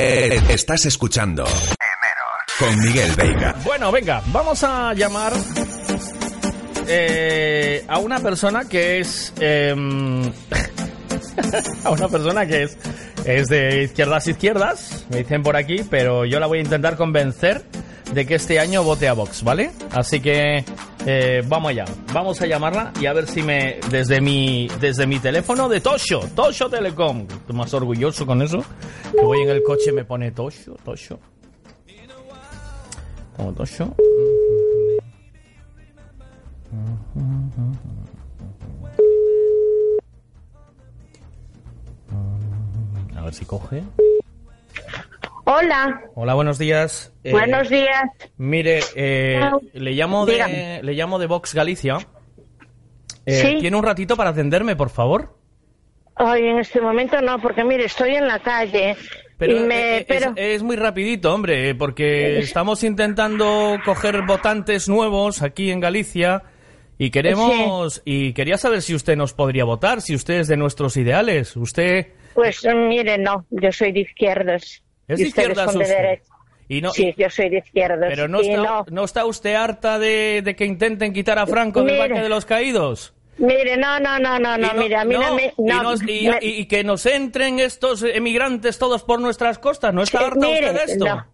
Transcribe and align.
Eh, 0.00 0.40
estás 0.50 0.86
escuchando 0.86 1.44
con 2.56 2.80
Miguel 2.80 3.10
Veiga. 3.16 3.56
Bueno, 3.64 3.90
venga, 3.90 4.22
vamos 4.26 4.62
a 4.62 4.94
llamar 4.94 5.32
eh, 6.86 7.84
a 7.88 7.98
una 7.98 8.20
persona 8.20 8.68
que 8.68 9.00
es. 9.00 9.32
em, 9.40 10.22
a 11.84 11.90
una 11.90 12.06
persona 12.06 12.46
que 12.46 12.62
es, 12.62 12.78
es 13.24 13.48
de 13.48 13.82
izquierdas 13.82 14.28
izquierdas, 14.28 15.04
me 15.10 15.18
dicen 15.18 15.42
por 15.42 15.56
aquí, 15.56 15.84
pero 15.90 16.24
yo 16.24 16.38
la 16.38 16.46
voy 16.46 16.58
a 16.58 16.62
intentar 16.62 16.96
convencer 16.96 17.64
de 18.14 18.24
que 18.24 18.36
este 18.36 18.60
año 18.60 18.84
vote 18.84 19.08
a 19.08 19.14
Vox, 19.14 19.42
¿vale? 19.42 19.72
Así 19.90 20.20
que 20.20 20.64
eh, 21.06 21.42
vamos 21.46 21.70
allá, 21.70 21.84
vamos 22.12 22.40
a 22.40 22.46
llamarla 22.46 22.92
y 23.00 23.06
a 23.06 23.12
ver 23.12 23.26
si 23.26 23.42
me 23.42 23.78
desde 23.90 24.20
mi 24.20 24.68
desde 24.80 25.06
mi 25.06 25.18
teléfono 25.18 25.68
de 25.68 25.80
Tosho, 25.80 26.20
Tosho 26.34 26.68
Telecom, 26.68 27.26
estoy 27.28 27.56
más 27.56 27.72
orgulloso 27.74 28.26
con 28.26 28.42
eso, 28.42 28.64
que 29.12 29.22
voy 29.22 29.42
en 29.42 29.50
el 29.50 29.62
coche 29.62 29.92
me 29.92 30.04
pone 30.04 30.30
Tosho, 30.32 30.76
Tosho. 30.84 31.18
Como 33.36 33.52
Tosho. 33.52 33.94
A 43.16 43.22
ver 43.22 43.34
si 43.34 43.44
coge. 43.44 43.82
Hola, 45.50 46.02
Hola, 46.14 46.34
buenos 46.34 46.58
días. 46.58 47.10
Eh, 47.24 47.32
buenos 47.32 47.70
días. 47.70 48.02
Mire, 48.36 48.80
eh, 48.94 49.40
le 49.72 49.92
llamo 49.92 50.26
de 50.26 50.32
Dígame. 50.34 50.82
le 50.82 50.92
llamo 50.92 51.18
de 51.18 51.26
Vox 51.26 51.54
Galicia. 51.54 51.96
Eh, 53.24 53.32
Sí. 53.40 53.56
¿Tiene 53.58 53.74
un 53.78 53.82
ratito 53.82 54.14
para 54.14 54.28
atenderme, 54.30 54.76
por 54.76 54.90
favor? 54.90 55.38
Hoy 56.16 56.42
en 56.48 56.58
este 56.58 56.82
momento 56.82 57.18
no, 57.22 57.38
porque 57.38 57.64
mire, 57.64 57.86
estoy 57.86 58.16
en 58.16 58.26
la 58.28 58.40
calle. 58.40 58.94
Pero, 59.38 59.60
me, 59.60 59.98
eh, 60.00 60.04
pero 60.06 60.32
es, 60.36 60.56
es 60.56 60.62
muy 60.62 60.76
rapidito, 60.76 61.32
hombre, 61.32 61.74
porque 61.74 62.40
estamos 62.40 62.84
intentando 62.84 63.78
coger 63.86 64.20
votantes 64.26 64.86
nuevos 64.86 65.40
aquí 65.40 65.70
en 65.70 65.80
Galicia 65.80 66.42
y 66.98 67.08
queremos 67.10 68.02
y 68.04 68.34
quería 68.34 68.58
saber 68.58 68.82
si 68.82 68.94
usted 68.94 69.16
nos 69.16 69.32
podría 69.32 69.64
votar, 69.64 70.02
si 70.02 70.14
usted 70.14 70.40
es 70.40 70.48
de 70.48 70.58
nuestros 70.58 70.98
ideales. 70.98 71.56
Usted 71.56 72.08
pues 72.34 72.66
mire, 72.66 73.16
no, 73.16 73.46
yo 73.48 73.72
soy 73.72 73.92
de 73.92 74.00
izquierdas. 74.00 74.82
Es 75.08 75.18
de 75.18 75.24
de 75.82 75.84
usted. 75.84 75.96
derecha. 75.96 76.24
Y 76.70 76.82
no, 76.82 76.90
sí, 76.92 77.14
yo 77.16 77.30
soy 77.30 77.48
de 77.48 77.58
izquierdas. 77.58 78.08
pero 78.10 78.28
no 78.28 78.42
y 78.42 78.50
está, 78.50 78.62
no. 78.62 78.84
no 78.90 79.04
está 79.04 79.24
usted 79.24 79.54
harta 79.54 79.98
de, 79.98 80.42
de 80.44 80.54
que 80.54 80.66
intenten 80.66 81.12
quitar 81.14 81.38
a 81.38 81.46
Franco 81.46 81.82
del. 81.82 81.98
Valle 81.98 82.20
de 82.20 82.28
los 82.28 82.44
Caídos. 82.44 83.14
Mire, 83.38 83.76
no, 83.76 83.98
no, 84.00 84.18
no, 84.18 84.38
no, 84.38 84.58
no, 84.58 84.74
Y 84.74 84.78
mire, 84.78 84.96
a 84.96 85.04
mí 85.04 85.14
no, 85.14 85.34
me... 85.36 85.54
y, 86.06 86.28
y- 86.28 86.60
y- 86.60 86.66
que 86.66 86.82
nos 86.84 87.06
entren 87.06 87.60
estos 87.60 88.02
emigrantes 88.02 88.78
todos 88.78 89.04
por 89.04 89.20
nuestras 89.20 89.58
costas. 89.60 89.94
¿No 89.94 90.02
está 90.02 90.18
Sí, 90.18 90.24
harta 90.24 90.38
mire, 90.46 90.66
usted 90.70 90.86
de 90.86 90.92
esto? 90.92 91.04
no. 91.06 91.26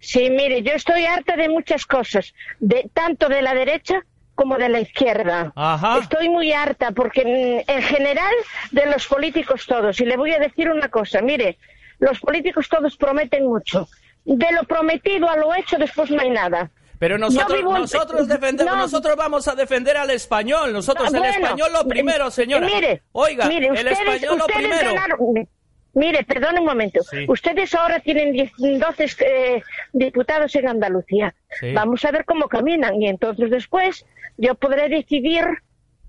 Sí, 0.00 0.28
mire, 0.30 0.62
yo 0.62 0.72
estoy 0.72 1.06
harta 1.06 1.36
de 1.36 1.48
muchas 1.48 1.86
cosas, 1.86 2.34
de 2.58 2.90
tanto 2.92 3.28
de 3.28 3.40
la 3.40 3.54
derecha 3.54 4.04
como 4.34 4.58
de 4.58 4.68
la 4.68 4.80
izquierda. 4.80 5.52
Ajá. 5.54 5.98
Estoy 5.98 6.28
muy 6.28 6.52
harta 6.52 6.90
porque 6.90 7.22
mm, 7.24 7.70
en 7.70 7.82
general 7.82 8.34
de 8.72 8.86
los 8.86 9.06
políticos 9.06 9.64
todos. 9.66 10.00
Y 10.00 10.04
le 10.04 10.16
voy 10.16 10.32
a 10.32 10.40
decir 10.40 10.68
una 10.68 10.88
cosa, 10.88 11.22
mire, 11.22 11.56
los 12.02 12.20
políticos 12.20 12.68
todos 12.68 12.96
prometen 12.96 13.46
mucho. 13.46 13.88
De 14.24 14.46
lo 14.52 14.64
prometido 14.64 15.28
a 15.30 15.36
lo 15.36 15.54
hecho 15.54 15.76
después 15.78 16.10
no 16.10 16.20
hay 16.20 16.30
nada. 16.30 16.70
Pero 16.98 17.18
nosotros, 17.18 17.58
vivo 17.58 17.76
nosotros 17.76 18.28
defendemos, 18.28 18.74
no. 18.76 18.82
nosotros 18.82 19.16
vamos 19.16 19.48
a 19.48 19.54
defender 19.54 19.96
al 19.96 20.10
español. 20.10 20.72
Nosotros 20.72 21.08
Ah, 21.08 21.16
el 21.16 21.18
bueno, 21.20 21.34
español 21.46 21.70
lo 21.72 21.88
primero, 21.88 22.30
señora. 22.30 22.66
Mire, 22.66 23.02
Oiga, 23.12 23.46
mire, 23.48 23.66
el 23.66 23.72
ustedes, 23.72 23.98
español 23.98 24.38
lo 24.38 24.46
primero. 24.46 24.94
ganaron- 24.94 25.48
Mire, 25.94 26.24
perdón 26.24 26.58
un 26.58 26.64
momento. 26.64 27.02
Sí. 27.02 27.24
Ustedes 27.28 27.74
ahora 27.74 28.00
tienen 28.00 28.32
10 28.32 28.52
12 28.56 29.06
eh, 29.26 29.62
diputados 29.92 30.54
en 30.54 30.68
Andalucía. 30.68 31.34
Sí. 31.60 31.72
Vamos 31.72 32.04
a 32.04 32.10
ver 32.12 32.24
cómo 32.24 32.48
caminan 32.48 32.94
y 33.02 33.08
entonces 33.08 33.50
después 33.50 34.06
yo 34.38 34.54
podré 34.54 34.88
decidir 34.88 35.44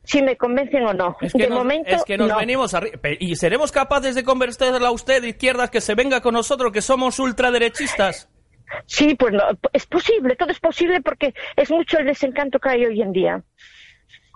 si 0.03 0.21
me 0.21 0.35
convencen 0.37 0.83
o 0.85 0.93
no. 0.93 1.17
Es 1.21 1.33
que, 1.33 1.43
de 1.43 1.49
nos, 1.49 1.57
momento, 1.57 1.89
es 1.89 2.03
que 2.03 2.17
nos 2.17 2.27
no. 2.27 2.37
venimos 2.37 2.73
arriba. 2.73 2.99
Y 3.19 3.35
seremos 3.35 3.71
capaces 3.71 4.15
de 4.15 4.23
convencerla 4.23 4.89
a 4.89 4.91
usted 4.91 5.21
de 5.21 5.29
izquierdas 5.29 5.69
que 5.69 5.81
se 5.81 5.95
venga 5.95 6.21
con 6.21 6.33
nosotros, 6.33 6.71
que 6.71 6.81
somos 6.81 7.19
ultraderechistas. 7.19 8.29
Sí, 8.85 9.15
pues 9.15 9.33
no, 9.33 9.43
es 9.71 9.85
posible, 9.85 10.35
todo 10.35 10.49
es 10.49 10.59
posible 10.59 11.01
porque 11.01 11.33
es 11.55 11.69
mucho 11.69 11.99
el 11.99 12.05
desencanto 12.05 12.59
que 12.59 12.69
hay 12.69 12.85
hoy 12.85 13.01
en 13.01 13.11
día. 13.11 13.43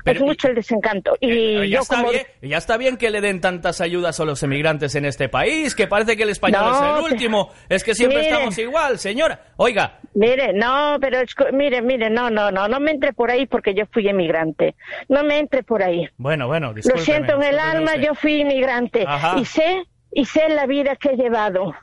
Pero- 0.04 0.20
es 0.20 0.26
mucho 0.26 0.48
el 0.48 0.56
desencanto. 0.56 1.18
Y 1.20 1.30
Eh, 1.32 1.70
ya, 1.70 1.76
yo 1.78 1.82
está 1.82 1.96
como... 1.98 2.12
bien, 2.12 2.26
ya 2.42 2.58
está 2.58 2.78
bien 2.78 2.98
que 2.98 3.10
le 3.10 3.20
den 3.22 3.42
tantas 3.42 3.82
ayudas 3.82 4.20
a 4.20 4.26
los 4.26 4.42
emigrantes 4.44 4.96
en 4.96 5.06
este 5.06 5.28
país, 5.30 5.76
que 5.76 5.88
parece 5.88 6.16
que 6.16 6.24
el 6.24 6.30
español 6.30 6.62
No, 6.64 6.74
es 6.76 7.06
el 7.06 7.12
último. 7.14 7.50
Es 7.70 7.84
que 7.84 7.94
siempre 7.96 8.20
Mire. 8.20 8.30
estamos 8.32 8.58
igual, 8.58 9.00
señora. 9.00 9.42
Oiga, 9.58 10.00
Mire, 10.14 10.54
no, 10.54 10.98
pero 11.02 11.20
es 11.20 11.36
mire, 11.54 11.82
mire, 11.82 12.10
no, 12.10 12.30
no, 12.30 12.52
no, 12.52 12.68
no 12.68 12.80
me 12.80 12.92
entre 12.92 13.14
por 13.14 13.30
ahí 13.32 13.46
porque 13.46 13.74
yo 13.74 13.84
fui 13.92 14.08
emigrante. 14.08 14.76
No 15.10 15.24
me 15.24 15.40
entre 15.40 15.64
por 15.64 15.84
ahí. 15.84 16.08
bueno, 16.18 16.48
bueno, 16.48 16.74
Lo 16.74 16.98
siento 17.00 17.36
en 17.36 17.44
el 17.44 17.60
alma, 17.60 17.92
usted. 17.92 18.02
yo 18.08 18.16
fui 18.16 18.42
inmigrante 18.42 19.04
Ajá. 19.08 19.36
y 19.40 19.46
sé 19.46 19.84
y 20.12 20.26
sé 20.26 20.50
la 20.50 20.66
vida 20.66 20.96
que 20.96 21.10
he 21.10 21.16
llevado. 21.16 21.76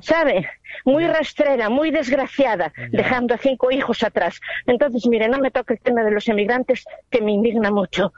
¿Sabe? 0.00 0.48
Muy 0.84 1.06
rastrera, 1.06 1.68
muy 1.68 1.90
desgraciada, 1.90 2.72
dejando 2.90 3.34
a 3.34 3.38
cinco 3.38 3.70
hijos 3.70 4.02
atrás. 4.02 4.40
Entonces, 4.66 5.06
mire, 5.06 5.28
no 5.28 5.38
me 5.38 5.50
toque 5.50 5.74
el 5.74 5.80
tema 5.80 6.02
de 6.02 6.10
los 6.10 6.28
emigrantes, 6.28 6.84
que 7.10 7.20
me 7.22 7.32
indigna 7.32 7.70
mucho. 7.70 8.12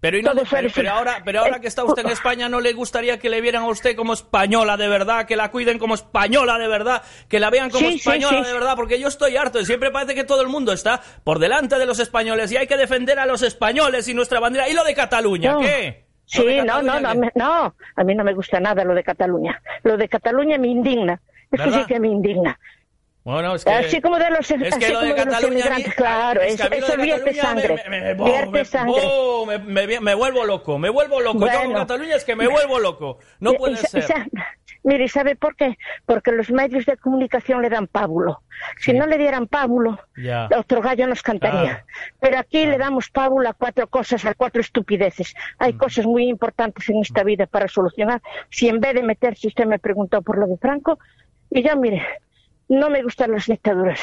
Pero, 0.00 0.18
y 0.18 0.22
no- 0.22 0.32
pero, 0.50 0.68
pero 0.74 0.90
ahora, 0.90 1.22
pero 1.24 1.40
ahora 1.40 1.60
que 1.60 1.66
está 1.66 1.82
usted 1.82 2.04
en 2.04 2.10
España, 2.10 2.46
¿no 2.50 2.60
le 2.60 2.74
gustaría 2.74 3.18
que 3.18 3.30
le 3.30 3.40
vieran 3.40 3.62
a 3.62 3.68
usted 3.68 3.96
como 3.96 4.12
española 4.12 4.76
de 4.76 4.86
verdad, 4.86 5.24
que 5.26 5.34
la 5.34 5.50
cuiden 5.50 5.78
como 5.78 5.94
española 5.94 6.58
de 6.58 6.68
verdad, 6.68 7.02
que 7.26 7.40
la 7.40 7.48
vean 7.48 7.70
como 7.70 7.86
Sí, 7.86 7.92
sí, 7.92 7.98
española 8.10 8.40
sí. 8.42 8.46
de 8.48 8.52
verdad? 8.52 8.76
Porque 8.76 9.00
yo 9.00 9.08
estoy 9.08 9.38
harto 9.38 9.60
y 9.60 9.64
siempre 9.64 9.90
parece 9.90 10.14
que 10.14 10.24
todo 10.24 10.42
el 10.42 10.48
mundo 10.48 10.74
está 10.74 11.00
por 11.24 11.38
delante 11.38 11.78
de 11.78 11.86
los 11.86 12.00
españoles 12.00 12.52
y 12.52 12.58
hay 12.58 12.66
que 12.66 12.76
defender 12.76 13.18
a 13.18 13.24
los 13.24 13.40
españoles 13.40 14.06
y 14.06 14.12
nuestra 14.12 14.40
bandera. 14.40 14.68
¿Y 14.68 14.74
lo 14.74 14.84
de 14.84 14.94
Cataluña? 14.94 15.52
No. 15.52 15.60
¿Qué? 15.60 16.03
¿Lo 16.32 16.42
Sí, 16.42 16.56
no, 16.64 16.82
no, 16.82 17.00
no, 17.00 17.14
me- 17.14 17.32
no, 17.34 17.74
a 17.96 18.04
mí 18.04 18.14
no 18.14 18.24
me 18.24 18.32
gusta 18.34 18.58
nada 18.60 18.84
lo 18.84 18.94
de 18.94 19.02
Cataluña. 19.04 19.60
Lo 19.82 19.96
de 19.96 20.08
Cataluña 20.08 20.58
me 20.58 20.68
indigna. 20.68 21.20
Eso 21.52 21.64
¿Verdad? 21.64 21.80
sí 21.80 21.86
que 21.86 22.00
me 22.00 22.08
indigna. 22.08 22.58
Bueno, 23.24 23.54
es 23.54 23.64
que... 23.64 23.72
Así 23.72 24.00
como 24.02 24.18
de 24.18 24.28
los, 24.30 24.50
es 24.50 24.62
así 24.74 24.78
que 24.78 24.92
lo 24.92 25.00
de 25.00 25.12
como 25.12 25.24
de 25.24 25.24
los 25.24 25.34
Cataluña... 25.34 25.76
mí- 25.78 25.84
claro, 25.84 26.42
es 26.42 26.60
que 26.60 26.76
eso, 26.76 26.96
vierte 26.98 27.32
sangre, 27.34 27.82
me- 27.88 28.00
me- 28.00 28.14
me- 28.14 28.24
vierte 28.24 28.50
me- 28.50 28.64
sangre. 28.66 29.00
oh, 29.02 29.46
me- 29.46 30.14
vuelvo 30.14 30.44
loco, 30.44 30.78
me 30.78 30.90
vuelvo 30.90 31.20
loco. 31.22 31.38
Yo 31.38 31.46
con 31.46 31.64
Bueno. 31.64 31.78
Cataluña 31.80 32.16
es 32.16 32.24
que 32.24 32.36
me 32.36 32.46
vuelvo 32.48 32.78
loco. 32.78 33.18
No 33.40 33.54
Y- 33.54 33.56
puede 33.56 33.74
y 33.74 33.76
ser. 33.78 34.04
y 34.04 34.86
mire, 34.88 35.04
¿y 35.04 35.08
¿sabe 35.08 35.36
por 35.36 35.56
qué? 35.56 35.78
Porque 36.04 36.32
los 36.32 36.50
medios 36.50 36.84
de 36.84 36.98
comunicación 36.98 37.62
le 37.62 37.70
dan 37.70 37.86
pábulo. 37.86 38.42
Si 38.78 38.92
no 38.92 39.06
le 39.06 39.16
dieran 39.16 39.46
pábulo, 39.46 39.98
Ya. 40.18 40.46
otro 40.54 40.82
gallo 40.82 41.06
nos 41.06 41.22
cantaría. 41.22 41.82
Ah. 41.82 41.92
Pero 42.20 42.38
aquí 42.38 42.66
le 42.66 42.76
damos 42.76 43.08
pábulo 43.08 43.48
a 43.48 43.54
cuatro 43.54 43.86
cosas, 43.88 44.22
a 44.26 44.34
cuatro 44.34 44.60
estupideces. 44.60 45.34
Hay 45.58 45.72
Mm. 45.72 45.78
cosas 45.78 46.04
muy 46.04 46.28
importantes 46.28 46.86
en 46.90 46.98
esta 47.00 47.22
vida 47.24 47.46
para 47.46 47.68
solucionar. 47.68 48.20
Si 48.50 48.68
en 48.68 48.80
vez 48.80 48.92
de 48.92 49.02
meterse, 49.02 49.48
usted 49.48 49.64
me 49.64 49.78
preguntó 49.78 50.20
por 50.20 50.36
lo 50.36 50.46
de 50.46 50.58
Franco, 50.58 50.98
y 51.50 51.62
yo, 51.66 51.74
mire, 51.76 52.02
no 52.68 52.90
me 52.90 53.02
gustan 53.02 53.32
las 53.32 53.46
dictaduras. 53.46 54.00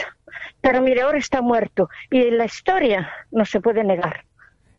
Pero 0.62 0.82
mire, 0.82 1.02
ahora 1.02 1.18
está 1.18 1.42
muerto. 1.42 1.90
Y 2.10 2.32
la 2.32 2.46
historia 2.46 3.12
no 3.32 3.46
se 3.46 3.62
puede 3.62 3.84
negar. 3.84 4.26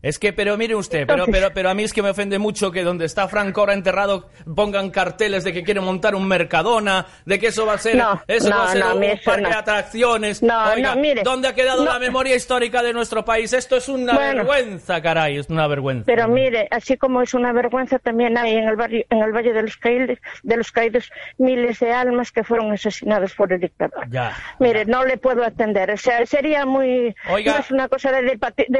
Es 0.03 0.19
que, 0.19 0.33
pero 0.33 0.57
mire 0.57 0.75
usted, 0.75 1.07
pero, 1.07 1.27
pero, 1.27 1.51
pero 1.55 1.71
a 1.71 1.75
mí 1.75 1.85
es 1.85 1.93
que 1.93 2.03
me 2.03 2.11
ofende 2.11 2.41
mucho 2.41 2.73
que 2.73 2.83
donde 2.83 3.05
está 3.05 3.29
Franco 3.29 3.61
ahora 3.61 3.73
enterrado 3.73 4.29
pongan 4.53 4.91
carteles 4.91 5.45
de 5.45 5.53
que 5.53 5.63
quieren 5.63 5.85
montar 5.85 6.17
un 6.17 6.27
Mercadona, 6.27 7.07
de 7.25 7.39
que 7.39 7.47
eso 7.47 7.67
va 7.67 7.75
a 7.75 7.79
ser, 7.79 7.97
No, 7.97 8.21
eso 8.27 8.51
no, 8.51 8.57
va 8.57 8.65
a 8.65 8.73
ser 8.73 8.81
no, 8.85 8.95
un 8.97 9.01
parque 9.25 9.43
no. 9.43 9.49
de 9.49 9.55
atracciones. 9.55 10.43
No, 10.43 10.73
Oiga, 10.73 10.97
no, 10.97 11.01
mire, 11.01 11.23
¿dónde 11.23 11.47
ha 11.47 11.55
quedado 11.55 11.85
la 11.85 12.01
memoria 12.01 12.35
histórica 12.35 12.83
de 12.83 12.93
nuestro 12.93 13.25
país? 13.25 13.53
Esto 13.53 13.77
es 13.77 13.89
una 13.89 14.15
Bueno. 14.15 14.45
vergüenza, 14.45 15.01
caray, 15.01 15.39
es 15.39 15.49
una 15.49 15.69
vergüenza. 15.69 16.05
Pero 16.07 16.27
mire, 16.27 16.67
así 16.73 16.97
como 16.97 17.23
es 17.23 17.33
una 17.33 17.53
vergüenza, 17.53 18.01
también 18.01 18.37
hay 18.37 18.57
en 18.57 18.69
el, 18.69 18.75
barrio, 18.75 19.05
en 19.09 19.19
el 19.23 19.31
Valle 19.31 19.53
de 19.53 19.63
los, 19.63 19.77
Caídos, 19.77 20.19
de 20.43 20.57
los 20.57 20.73
Caídos 20.73 21.13
miles 21.39 21.79
de 21.79 21.93
almas 21.93 22.33
que 22.33 22.43
fueron 22.43 22.73
asesinadas 22.73 23.35
por 23.35 23.53
el 23.53 23.61
dictador. 23.61 24.09
Ya. 24.11 24.37
Mire, 24.59 24.85
no 24.85 25.05
le 25.05 25.17
puedo 25.17 25.45
atender. 25.45 25.93
O 25.93 25.97
sea, 25.97 26.27
sería 26.27 26.67
muy... 26.67 27.15
Oiga. 27.31 27.53
no 27.53 27.61
es 27.61 27.71
una 27.71 27.89
cosa 27.89 28.11
de 28.11 28.23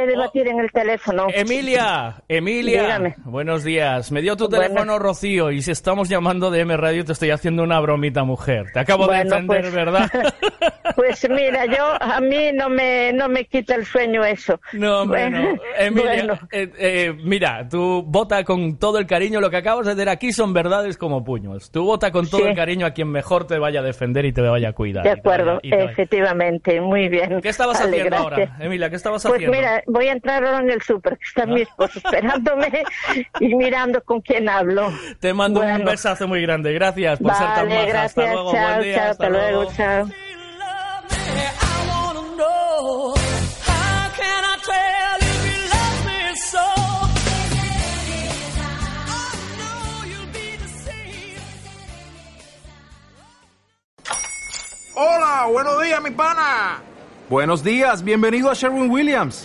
debatir 0.07 0.49
en 0.49 0.59
el 0.59 0.73
teléfono. 0.73 1.12
Teléfono. 1.17 1.33
Emilia, 1.35 2.15
Emilia. 2.29 2.83
Dígame. 2.83 3.15
Buenos 3.25 3.65
días. 3.65 4.11
Me 4.13 4.21
dio 4.23 4.37
tu 4.37 4.49
Bueno. 4.49 4.63
teléfono 4.65 4.99
Rocío 4.99 5.51
y 5.51 5.63
si 5.63 5.71
estamos 5.71 6.09
llamando 6.09 6.51
de 6.51 6.61
M 6.61 6.77
Radio 6.77 7.05
te 7.05 7.13
estoy 7.13 7.31
haciendo 7.31 7.63
una 7.63 7.79
bromita, 7.81 8.25
mujer. 8.25 8.67
Te 8.73 8.81
acabo 8.81 9.05
de 9.05 9.09
Bueno, 9.25 9.31
defender, 9.31 9.61
pues- 9.63 9.75
¿verdad? 9.75 10.11
Pues 10.97 11.27
mira, 11.31 11.65
yo 11.65 11.95
a 12.03 12.21
mí 12.21 12.51
no 12.53 12.69
me 12.69 13.13
no 13.15 13.27
me 13.29 13.45
quita 13.47 13.77
el 13.77 13.87
sueño 13.87 14.25
eso. 14.25 14.61
No, 14.75 15.03
hombre, 15.03 15.31
no. 15.31 15.41
Bueno, 15.41 15.63
Emilia, 15.79 16.13
bueno. 16.27 16.39
eh, 16.53 16.71
eh, 16.79 17.15
mira, 17.25 17.67
tú 17.69 18.03
vota 18.07 18.45
con 18.45 18.77
todo 18.79 18.99
el 18.99 19.07
cariño. 19.07 19.41
Lo 19.41 19.49
que 19.49 19.57
acabas 19.57 19.87
de 19.87 19.95
decir 19.95 20.11
aquí 20.11 20.33
son 20.33 20.53
verdades 20.53 20.99
como 20.99 21.25
puños. 21.25 21.71
Tú 21.71 21.85
vota 21.85 22.11
con 22.11 22.29
todo 22.29 22.43
Sí. 22.43 22.49
el 22.49 22.55
cariño 22.57 22.85
a 22.85 22.91
quien 22.91 23.09
mejor 23.09 23.47
te 23.47 23.59
vaya 23.59 23.81
a 23.81 23.83
defender 23.83 24.27
y 24.27 24.33
te 24.33 24.43
vaya 24.43 24.71
a 24.71 24.73
cuidar. 24.75 25.05
De 25.05 25.11
y 25.11 25.15
te 25.15 25.21
vaya- 25.23 25.35
acuerdo, 25.43 25.61
y 25.63 25.71
te 25.71 25.77
vaya- 25.77 25.91
efectivamente, 25.93 26.81
muy 26.81 27.09
bien. 27.09 27.41
¿Qué 27.41 27.49
estabas 27.49 27.79
Vale, 27.81 27.91
haciendo 27.97 28.11
gracias. 28.29 28.51
ahora? 28.51 28.65
Emilia, 28.67 28.91
¿qué 28.91 28.97
estabas 28.97 29.23
Pues 29.23 29.35
haciendo? 29.35 29.57
mira, 29.57 29.83
voy 29.87 30.09
a 30.09 30.13
entrar 30.13 30.45
ahora 30.45 30.59
en 30.61 30.71
el 30.71 30.83
súper, 30.83 31.02
que 31.11 31.25
está 31.25 31.47
mi 31.47 31.63
esposo 31.63 31.99
esperándome 31.99 32.85
y 33.41 33.55
mirando 33.55 34.03
con 34.05 34.21
quién 34.21 34.49
hablo. 34.49 34.93
Te 35.21 35.33
mando 35.35 35.61
un 35.61 35.67
Bueno. 35.67 35.91
besazo 35.91 36.27
muy 36.29 36.43
grande. 36.43 36.73
Gracias 36.73 37.19
por 37.21 37.33
ser 37.35 37.47
tan 37.47 37.69
Vale, 37.69 37.75
maja. 37.75 37.87
gracias, 37.87 38.05
hasta 38.05 38.33
luego, 38.33 38.53
chao, 38.53 38.69
buen 38.69 38.83
día. 38.83 38.95
chao, 38.97 39.11
hasta 39.11 39.29
luego, 39.29 39.73
chao. 39.77 40.09
Hola, 54.95 55.47
buenos 55.51 55.83
días, 55.83 56.03
mi 56.03 56.11
pana. 56.11 56.81
Buenos 57.29 57.65
días, 57.65 58.03
bienvenido 58.05 58.51
a 58.51 58.55
Sherwin 58.55 58.91
Williams. 58.91 59.45